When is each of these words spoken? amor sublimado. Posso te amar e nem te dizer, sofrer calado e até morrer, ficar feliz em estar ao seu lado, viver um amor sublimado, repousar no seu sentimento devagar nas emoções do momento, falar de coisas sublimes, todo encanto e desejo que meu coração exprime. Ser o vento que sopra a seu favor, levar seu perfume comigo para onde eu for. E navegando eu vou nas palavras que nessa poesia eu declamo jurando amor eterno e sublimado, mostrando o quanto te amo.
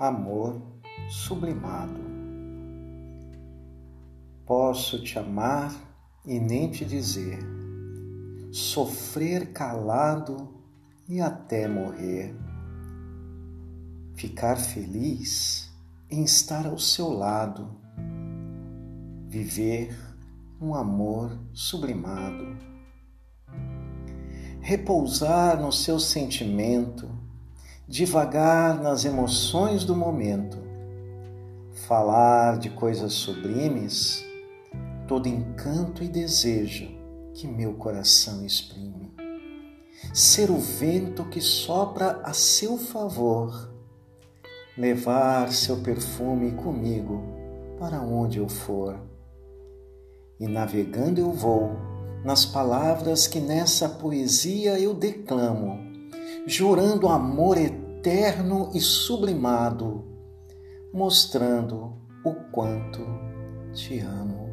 amor 0.00 0.62
sublimado. 1.10 2.00
Posso 4.46 5.02
te 5.02 5.18
amar 5.18 5.74
e 6.24 6.40
nem 6.40 6.70
te 6.70 6.86
dizer, 6.86 7.38
sofrer 8.50 9.52
calado 9.52 10.48
e 11.06 11.20
até 11.20 11.68
morrer, 11.68 12.34
ficar 14.14 14.56
feliz 14.56 15.70
em 16.10 16.24
estar 16.24 16.66
ao 16.66 16.78
seu 16.78 17.10
lado, 17.10 17.76
viver 19.28 19.94
um 20.58 20.74
amor 20.74 21.30
sublimado, 21.52 22.56
repousar 24.62 25.60
no 25.60 25.70
seu 25.70 26.00
sentimento 26.00 27.19
devagar 27.90 28.80
nas 28.80 29.04
emoções 29.04 29.82
do 29.82 29.96
momento, 29.96 30.56
falar 31.72 32.56
de 32.56 32.70
coisas 32.70 33.12
sublimes, 33.14 34.24
todo 35.08 35.26
encanto 35.26 36.04
e 36.04 36.06
desejo 36.06 36.88
que 37.34 37.48
meu 37.48 37.74
coração 37.74 38.46
exprime. 38.46 39.12
Ser 40.14 40.52
o 40.52 40.56
vento 40.56 41.24
que 41.24 41.40
sopra 41.40 42.20
a 42.22 42.32
seu 42.32 42.78
favor, 42.78 43.74
levar 44.78 45.52
seu 45.52 45.78
perfume 45.78 46.52
comigo 46.52 47.20
para 47.76 48.00
onde 48.00 48.38
eu 48.38 48.48
for. 48.48 49.00
E 50.38 50.46
navegando 50.46 51.20
eu 51.20 51.32
vou 51.32 51.72
nas 52.24 52.46
palavras 52.46 53.26
que 53.26 53.40
nessa 53.40 53.88
poesia 53.88 54.78
eu 54.78 54.94
declamo 54.94 55.89
jurando 56.46 57.08
amor 57.08 57.58
eterno 57.58 58.70
e 58.74 58.80
sublimado, 58.80 60.04
mostrando 60.92 61.96
o 62.24 62.34
quanto 62.50 63.04
te 63.72 64.00
amo. 64.00 64.49